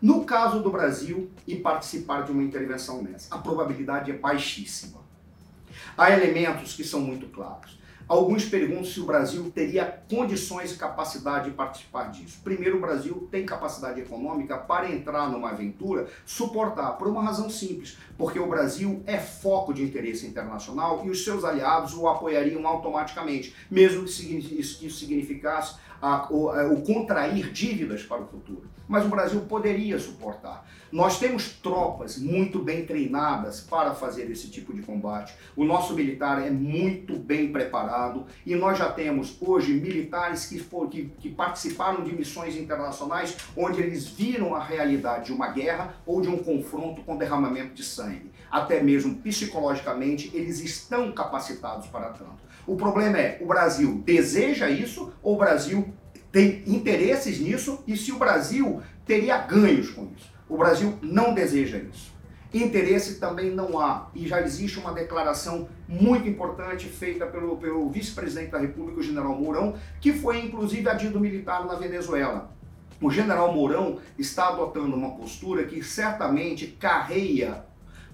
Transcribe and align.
No 0.00 0.24
caso 0.24 0.62
do 0.62 0.70
Brasil 0.70 1.30
e 1.46 1.56
participar 1.56 2.22
de 2.22 2.30
uma 2.30 2.42
intervenção 2.42 3.02
nessa, 3.02 3.34
a 3.34 3.38
probabilidade 3.38 4.10
é 4.10 4.14
baixíssima. 4.14 5.00
Há 5.96 6.12
elementos 6.12 6.74
que 6.74 6.84
são 6.84 7.00
muito 7.00 7.26
claros. 7.26 7.78
Alguns 8.08 8.46
perguntam 8.46 8.84
se 8.84 9.00
o 9.00 9.04
Brasil 9.04 9.52
teria 9.54 9.84
condições 10.08 10.72
e 10.72 10.78
capacidade 10.78 11.50
de 11.50 11.56
participar 11.56 12.10
disso. 12.10 12.40
Primeiro, 12.42 12.78
o 12.78 12.80
Brasil 12.80 13.28
tem 13.30 13.44
capacidade 13.44 14.00
econômica 14.00 14.56
para 14.56 14.90
entrar 14.90 15.28
numa 15.30 15.50
aventura, 15.50 16.08
suportar, 16.24 16.92
por 16.92 17.06
uma 17.06 17.22
razão 17.22 17.50
simples, 17.50 17.98
porque 18.16 18.38
o 18.38 18.48
Brasil 18.48 19.02
é 19.06 19.18
foco 19.18 19.74
de 19.74 19.82
interesse 19.82 20.26
internacional 20.26 21.02
e 21.04 21.10
os 21.10 21.22
seus 21.22 21.44
aliados 21.44 21.92
o 21.92 22.08
apoiariam 22.08 22.66
automaticamente, 22.66 23.54
mesmo 23.70 24.04
que 24.04 24.58
isso 24.58 24.98
significasse 24.98 25.76
o 26.30 26.80
contrair 26.86 27.52
dívidas 27.52 28.04
para 28.04 28.22
o 28.22 28.26
futuro. 28.26 28.62
Mas 28.86 29.04
o 29.04 29.08
Brasil 29.08 29.40
poderia 29.42 29.98
suportar. 29.98 30.66
Nós 30.90 31.18
temos 31.18 31.50
tropas 31.50 32.16
muito 32.16 32.60
bem 32.60 32.86
treinadas 32.86 33.60
para 33.60 33.94
fazer 33.94 34.30
esse 34.30 34.48
tipo 34.48 34.72
de 34.72 34.80
combate. 34.80 35.34
O 35.54 35.64
nosso 35.64 35.92
militar 35.92 36.40
é 36.40 36.50
muito 36.50 37.18
bem 37.18 37.52
preparado 37.52 37.97
e 38.44 38.54
nós 38.54 38.78
já 38.78 38.90
temos 38.90 39.36
hoje 39.40 39.72
militares 39.74 40.46
que, 40.46 40.58
for, 40.58 40.88
que, 40.88 41.10
que 41.18 41.28
participaram 41.30 42.04
de 42.04 42.14
missões 42.14 42.56
internacionais 42.56 43.36
onde 43.56 43.80
eles 43.80 44.06
viram 44.06 44.54
a 44.54 44.62
realidade 44.62 45.26
de 45.26 45.32
uma 45.32 45.48
guerra 45.48 45.94
ou 46.06 46.20
de 46.20 46.28
um 46.28 46.38
confronto 46.38 47.02
com 47.02 47.16
derramamento 47.16 47.74
de 47.74 47.82
sangue. 47.82 48.30
Até 48.50 48.82
mesmo 48.82 49.16
psicologicamente, 49.16 50.30
eles 50.34 50.60
estão 50.60 51.12
capacitados 51.12 51.86
para 51.88 52.10
tanto. 52.10 52.38
O 52.66 52.76
problema 52.76 53.18
é, 53.18 53.38
o 53.40 53.46
Brasil 53.46 54.02
deseja 54.04 54.68
isso 54.70 55.12
ou 55.22 55.34
o 55.34 55.38
Brasil 55.38 55.92
tem 56.30 56.62
interesses 56.66 57.40
nisso 57.40 57.82
e 57.86 57.96
se 57.96 58.12
o 58.12 58.18
Brasil 58.18 58.82
teria 59.06 59.38
ganhos 59.38 59.90
com 59.90 60.10
isso? 60.14 60.30
O 60.48 60.56
Brasil 60.56 60.98
não 61.02 61.34
deseja 61.34 61.78
isso. 61.78 62.17
Interesse 62.52 63.20
também 63.20 63.50
não 63.50 63.78
há. 63.78 64.08
E 64.14 64.26
já 64.26 64.40
existe 64.40 64.78
uma 64.78 64.92
declaração 64.92 65.68
muito 65.86 66.26
importante 66.28 66.86
feita 66.86 67.26
pelo, 67.26 67.56
pelo 67.58 67.90
vice-presidente 67.90 68.50
da 68.50 68.58
República, 68.58 69.00
o 69.00 69.02
general 69.02 69.34
Mourão, 69.34 69.74
que 70.00 70.12
foi 70.12 70.38
inclusive 70.40 70.88
adido 70.88 71.20
militar 71.20 71.66
na 71.66 71.74
Venezuela. 71.74 72.50
O 73.00 73.10
general 73.10 73.52
Mourão 73.52 73.98
está 74.18 74.48
adotando 74.48 74.96
uma 74.96 75.10
postura 75.10 75.64
que 75.64 75.82
certamente 75.82 76.66
carreia 76.66 77.67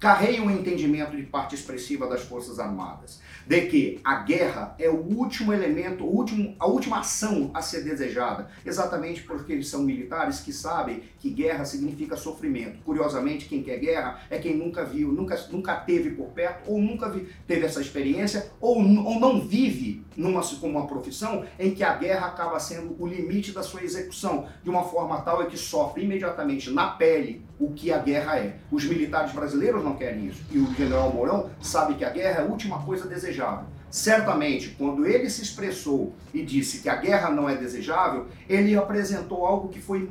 carreia 0.00 0.42
um 0.42 0.50
entendimento 0.50 1.14
de 1.14 1.24
parte 1.24 1.54
expressiva 1.54 2.06
das 2.06 2.22
Forças 2.22 2.58
Armadas, 2.58 3.20
de 3.46 3.60
que 3.66 4.00
a 4.02 4.16
guerra 4.16 4.74
é 4.78 4.88
o 4.88 4.96
último 4.96 5.52
elemento, 5.52 6.04
o 6.04 6.16
último, 6.16 6.56
a 6.58 6.66
última 6.66 7.00
ação 7.00 7.50
a 7.52 7.60
ser 7.60 7.84
desejada, 7.84 8.48
exatamente 8.64 9.22
porque 9.22 9.52
eles 9.52 9.68
são 9.68 9.82
militares 9.82 10.40
que 10.40 10.54
sabem 10.54 11.02
que 11.18 11.28
guerra 11.28 11.66
significa 11.66 12.16
sofrimento. 12.16 12.82
Curiosamente, 12.82 13.44
quem 13.44 13.62
quer 13.62 13.78
guerra 13.78 14.22
é 14.30 14.38
quem 14.38 14.56
nunca 14.56 14.84
viu, 14.84 15.12
nunca, 15.12 15.36
nunca 15.50 15.76
teve 15.76 16.12
por 16.12 16.28
perto, 16.28 16.70
ou 16.70 16.80
nunca 16.80 17.10
vi, 17.10 17.28
teve 17.46 17.66
essa 17.66 17.82
experiência, 17.82 18.50
ou, 18.58 18.78
ou 18.78 19.20
não 19.20 19.46
vive 19.46 20.02
numa, 20.20 20.42
como 20.42 20.78
uma 20.78 20.86
profissão 20.86 21.44
em 21.58 21.74
que 21.74 21.82
a 21.82 21.94
guerra 21.94 22.26
acaba 22.26 22.60
sendo 22.60 22.94
o 22.98 23.06
limite 23.06 23.52
da 23.52 23.62
sua 23.62 23.82
execução, 23.82 24.46
de 24.62 24.68
uma 24.68 24.84
forma 24.84 25.20
tal 25.22 25.42
é 25.42 25.46
que 25.46 25.56
sofre 25.56 26.04
imediatamente 26.04 26.70
na 26.70 26.88
pele 26.88 27.42
o 27.58 27.72
que 27.72 27.90
a 27.90 27.98
guerra 27.98 28.38
é. 28.38 28.56
Os 28.70 28.84
militares 28.84 29.32
brasileiros 29.32 29.82
não 29.82 29.96
querem 29.96 30.26
isso. 30.26 30.42
E 30.50 30.58
o 30.58 30.72
general 30.74 31.10
Mourão 31.10 31.50
sabe 31.62 31.94
que 31.94 32.04
a 32.04 32.10
guerra 32.10 32.40
é 32.40 32.42
a 32.42 32.46
última 32.46 32.82
coisa 32.82 33.08
desejável. 33.08 33.64
Certamente, 33.90 34.76
quando 34.78 35.06
ele 35.06 35.28
se 35.30 35.42
expressou 35.42 36.14
e 36.32 36.44
disse 36.44 36.80
que 36.80 36.88
a 36.88 36.96
guerra 36.96 37.30
não 37.30 37.48
é 37.48 37.56
desejável, 37.56 38.26
ele 38.48 38.76
apresentou 38.76 39.46
algo 39.46 39.68
que 39.68 39.80
foi 39.80 40.08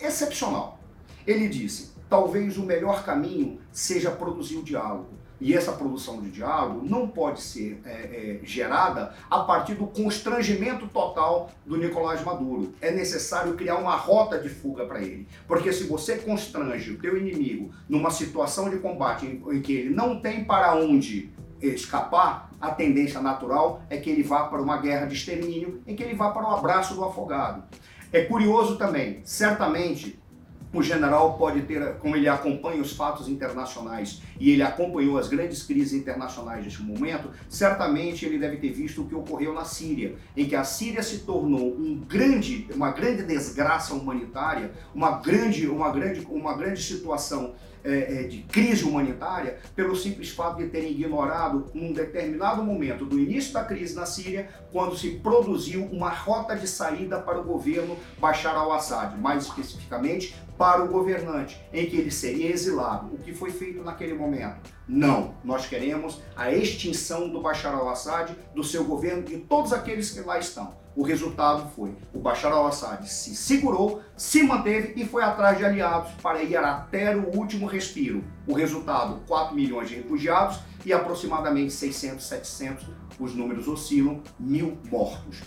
excepcional. 0.00 0.78
Ele 1.26 1.48
disse: 1.48 1.95
talvez 2.08 2.56
o 2.56 2.62
melhor 2.62 3.04
caminho 3.04 3.58
seja 3.72 4.10
produzir 4.10 4.56
o 4.56 4.62
diálogo. 4.62 5.16
E 5.38 5.52
essa 5.52 5.72
produção 5.72 6.20
de 6.22 6.30
diálogo 6.30 6.86
não 6.88 7.06
pode 7.06 7.42
ser 7.42 7.80
é, 7.84 7.90
é, 7.90 8.40
gerada 8.42 9.12
a 9.30 9.40
partir 9.40 9.74
do 9.74 9.86
constrangimento 9.86 10.86
total 10.88 11.50
do 11.64 11.76
Nicolás 11.76 12.24
Maduro. 12.24 12.72
É 12.80 12.90
necessário 12.90 13.54
criar 13.54 13.76
uma 13.76 13.96
rota 13.96 14.38
de 14.38 14.48
fuga 14.48 14.86
para 14.86 15.02
ele. 15.02 15.28
Porque 15.46 15.72
se 15.72 15.84
você 15.84 16.16
constrange 16.16 16.92
o 16.92 16.98
teu 16.98 17.18
inimigo 17.18 17.70
numa 17.86 18.10
situação 18.10 18.70
de 18.70 18.78
combate 18.78 19.26
em, 19.26 19.56
em 19.56 19.60
que 19.60 19.74
ele 19.74 19.90
não 19.90 20.20
tem 20.20 20.42
para 20.42 20.74
onde 20.74 21.30
escapar, 21.60 22.50
a 22.58 22.70
tendência 22.70 23.20
natural 23.20 23.82
é 23.90 23.98
que 23.98 24.08
ele 24.08 24.22
vá 24.22 24.44
para 24.44 24.62
uma 24.62 24.78
guerra 24.78 25.06
de 25.06 25.14
extermínio, 25.14 25.82
em 25.86 25.94
que 25.94 26.02
ele 26.02 26.14
vá 26.14 26.30
para 26.30 26.48
o 26.48 26.54
abraço 26.54 26.94
do 26.94 27.04
afogado. 27.04 27.62
É 28.12 28.22
curioso 28.22 28.76
também, 28.76 29.20
certamente 29.24 30.18
o 30.72 30.82
general 30.82 31.38
pode 31.38 31.62
ter, 31.62 31.94
como 31.98 32.16
ele 32.16 32.28
acompanha 32.28 32.82
os 32.82 32.92
fatos 32.92 33.28
internacionais 33.28 34.20
e 34.38 34.50
ele 34.50 34.62
acompanhou 34.62 35.18
as 35.18 35.28
grandes 35.28 35.62
crises 35.62 35.92
internacionais 35.92 36.64
neste 36.64 36.82
momento, 36.82 37.30
certamente 37.48 38.26
ele 38.26 38.38
deve 38.38 38.56
ter 38.56 38.70
visto 38.70 39.02
o 39.02 39.06
que 39.06 39.14
ocorreu 39.14 39.52
na 39.54 39.64
Síria, 39.64 40.16
em 40.36 40.44
que 40.46 40.56
a 40.56 40.64
Síria 40.64 41.02
se 41.02 41.20
tornou 41.20 41.72
um 41.72 41.96
grande, 42.06 42.66
uma 42.74 42.90
grande 42.90 43.22
desgraça 43.22 43.94
humanitária, 43.94 44.72
uma 44.94 45.18
grande, 45.18 45.66
uma 45.66 45.90
grande, 45.90 46.26
uma 46.28 46.54
grande 46.54 46.82
situação 46.82 47.54
é, 47.86 48.20
é, 48.20 48.22
de 48.24 48.42
crise 48.42 48.84
humanitária 48.84 49.58
pelo 49.74 49.94
simples 49.94 50.30
fato 50.30 50.58
de 50.58 50.66
terem 50.66 50.90
ignorado 50.90 51.70
um 51.74 51.92
determinado 51.92 52.62
momento 52.62 53.04
do 53.04 53.18
início 53.18 53.52
da 53.52 53.64
crise 53.64 53.94
na 53.94 54.04
Síria, 54.04 54.48
quando 54.72 54.96
se 54.96 55.10
produziu 55.18 55.84
uma 55.86 56.10
rota 56.10 56.56
de 56.56 56.66
saída 56.66 57.20
para 57.20 57.40
o 57.40 57.44
governo 57.44 57.96
Bashar 58.18 58.56
al-Assad, 58.56 59.16
mais 59.18 59.44
especificamente 59.44 60.34
para 60.58 60.82
o 60.82 60.88
governante, 60.88 61.60
em 61.72 61.86
que 61.86 61.96
ele 61.96 62.10
seria 62.10 62.50
exilado. 62.50 63.14
O 63.14 63.18
que 63.18 63.32
foi 63.32 63.50
feito 63.50 63.82
naquele 63.82 64.14
momento? 64.14 64.74
Não, 64.88 65.34
nós 65.44 65.66
queremos 65.66 66.20
a 66.34 66.50
extinção 66.50 67.28
do 67.28 67.40
Bashar 67.40 67.74
al-Assad, 67.74 68.34
do 68.54 68.64
seu 68.64 68.84
governo 68.84 69.22
e 69.22 69.36
de 69.36 69.38
todos 69.38 69.72
aqueles 69.72 70.10
que 70.10 70.20
lá 70.20 70.38
estão. 70.38 70.85
O 70.96 71.02
resultado 71.02 71.70
foi 71.76 71.94
o 72.14 72.18
Bashar 72.18 72.50
al-Assad 72.50 73.06
se 73.06 73.36
segurou, 73.36 74.00
se 74.16 74.42
manteve 74.42 74.94
e 74.96 75.04
foi 75.04 75.22
atrás 75.22 75.58
de 75.58 75.64
aliados 75.64 76.10
para 76.22 76.42
ir 76.42 76.56
até 76.56 77.14
o 77.14 77.36
último 77.36 77.66
respiro. 77.66 78.24
O 78.46 78.54
resultado, 78.54 79.20
4 79.28 79.54
milhões 79.54 79.90
de 79.90 79.96
refugiados 79.96 80.58
e 80.86 80.94
aproximadamente 80.94 81.74
600, 81.74 82.24
700, 82.24 82.86
os 83.20 83.34
números 83.34 83.68
oscilam, 83.68 84.22
mil 84.40 84.78
mortos 84.90 85.42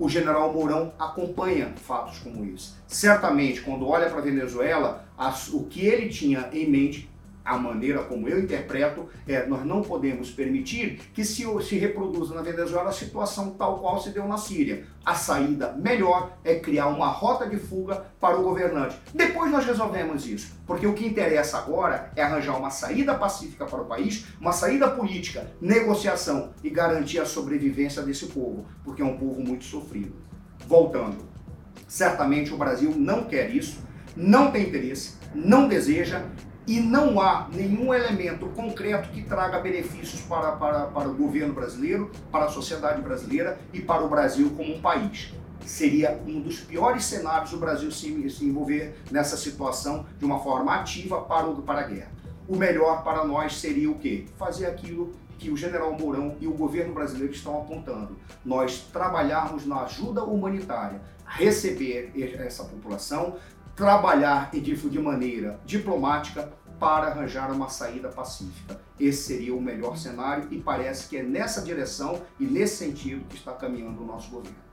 o 0.00 0.08
general 0.08 0.50
Mourão 0.50 0.94
acompanha 0.98 1.74
fatos 1.76 2.18
como 2.20 2.42
esse. 2.46 2.70
Certamente, 2.86 3.60
quando 3.60 3.86
olha 3.86 4.08
para 4.08 4.18
a 4.18 4.22
Venezuela, 4.22 5.06
o 5.52 5.64
que 5.64 5.84
ele 5.84 6.08
tinha 6.08 6.48
em 6.54 6.68
mente 6.68 7.09
a 7.44 7.56
maneira 7.56 8.02
como 8.02 8.28
eu 8.28 8.38
interpreto 8.38 9.08
é 9.26 9.46
nós 9.46 9.64
não 9.64 9.82
podemos 9.82 10.30
permitir 10.30 11.00
que 11.14 11.24
se, 11.24 11.44
se 11.62 11.78
reproduza 11.78 12.34
na 12.34 12.42
Venezuela 12.42 12.90
a 12.90 12.92
situação 12.92 13.50
tal 13.50 13.78
qual 13.78 14.00
se 14.00 14.10
deu 14.10 14.26
na 14.26 14.36
Síria. 14.36 14.86
A 15.04 15.14
saída 15.14 15.72
melhor 15.72 16.36
é 16.44 16.56
criar 16.56 16.88
uma 16.88 17.08
rota 17.08 17.46
de 17.46 17.56
fuga 17.56 18.04
para 18.20 18.38
o 18.38 18.42
governante. 18.42 19.00
Depois 19.14 19.50
nós 19.50 19.64
resolvemos 19.64 20.26
isso, 20.26 20.52
porque 20.66 20.86
o 20.86 20.92
que 20.92 21.06
interessa 21.06 21.58
agora 21.58 22.12
é 22.14 22.22
arranjar 22.22 22.58
uma 22.58 22.70
saída 22.70 23.14
pacífica 23.14 23.64
para 23.64 23.80
o 23.80 23.86
país, 23.86 24.26
uma 24.40 24.52
saída 24.52 24.90
política, 24.90 25.50
negociação 25.60 26.50
e 26.62 26.68
garantir 26.68 27.18
a 27.18 27.26
sobrevivência 27.26 28.02
desse 28.02 28.26
povo, 28.26 28.66
porque 28.84 29.02
é 29.02 29.04
um 29.04 29.16
povo 29.16 29.40
muito 29.40 29.64
sofrido. 29.64 30.14
Voltando, 30.66 31.24
certamente 31.88 32.52
o 32.52 32.58
Brasil 32.58 32.94
não 32.96 33.24
quer 33.24 33.50
isso, 33.50 33.82
não 34.14 34.50
tem 34.50 34.68
interesse, 34.68 35.16
não 35.34 35.66
deseja 35.66 36.22
e 36.66 36.80
não 36.80 37.20
há 37.20 37.48
nenhum 37.52 37.92
elemento 37.92 38.46
concreto 38.48 39.08
que 39.10 39.22
traga 39.22 39.58
benefícios 39.58 40.20
para, 40.22 40.52
para, 40.52 40.86
para 40.86 41.08
o 41.08 41.14
governo 41.14 41.54
brasileiro, 41.54 42.10
para 42.30 42.46
a 42.46 42.48
sociedade 42.48 43.00
brasileira 43.00 43.58
e 43.72 43.80
para 43.80 44.04
o 44.04 44.08
Brasil 44.08 44.50
como 44.56 44.74
um 44.74 44.80
país. 44.80 45.32
Seria 45.64 46.20
um 46.26 46.40
dos 46.40 46.60
piores 46.60 47.04
cenários 47.04 47.52
o 47.52 47.58
Brasil 47.58 47.90
se, 47.90 48.30
se 48.30 48.44
envolver 48.44 48.96
nessa 49.10 49.36
situação 49.36 50.06
de 50.18 50.24
uma 50.24 50.40
forma 50.40 50.74
ativa 50.74 51.20
para, 51.22 51.46
o, 51.48 51.62
para 51.62 51.80
a 51.80 51.84
guerra. 51.84 52.10
O 52.48 52.56
melhor 52.56 53.04
para 53.04 53.24
nós 53.24 53.56
seria 53.56 53.90
o 53.90 53.98
quê? 53.98 54.26
Fazer 54.36 54.66
aquilo 54.66 55.12
que 55.38 55.50
o 55.50 55.56
general 55.56 55.92
Mourão 55.92 56.36
e 56.40 56.46
o 56.46 56.52
governo 56.52 56.92
brasileiro 56.92 57.32
estão 57.32 57.58
apontando. 57.58 58.16
Nós 58.44 58.80
trabalharmos 58.92 59.66
na 59.66 59.82
ajuda 59.82 60.22
humanitária, 60.22 61.00
receber 61.24 62.12
essa 62.38 62.64
população, 62.64 63.36
trabalhar 63.80 64.50
de 64.90 64.98
maneira 64.98 65.58
diplomática 65.64 66.52
para 66.78 67.06
arranjar 67.06 67.50
uma 67.50 67.70
saída 67.70 68.10
pacífica. 68.10 68.78
Esse 69.00 69.22
seria 69.22 69.54
o 69.54 69.60
melhor 69.60 69.96
cenário 69.96 70.48
e 70.50 70.58
parece 70.58 71.08
que 71.08 71.16
é 71.16 71.22
nessa 71.22 71.62
direção 71.62 72.20
e 72.38 72.44
nesse 72.44 72.76
sentido 72.76 73.24
que 73.26 73.36
está 73.36 73.54
caminhando 73.54 74.02
o 74.02 74.06
nosso 74.06 74.30
governo. 74.30 74.69